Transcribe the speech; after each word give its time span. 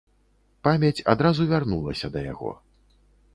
Памяць 0.67 1.05
адразу 1.13 1.47
вярнулася 1.51 2.07
да 2.17 2.25
яго. 2.33 2.51